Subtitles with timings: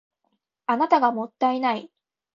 [0.65, 1.91] あなたがもったいない